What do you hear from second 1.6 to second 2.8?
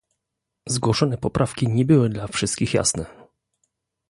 nie były dla wszystkich